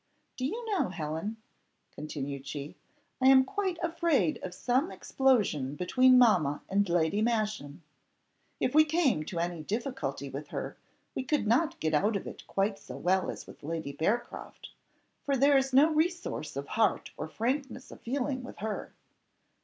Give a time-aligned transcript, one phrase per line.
[0.35, 1.37] Do you know, Helen,"
[1.91, 2.75] continued she,
[3.21, 7.83] "I am quite afraid of some explosion between mamma and Lady Masham.
[8.59, 10.75] If we came to any difficulty with her,
[11.13, 14.71] we could not get out of it quite so well as with Lady Bearcroft,
[15.23, 18.93] for there is no resource of heart or frankness of feeling with her.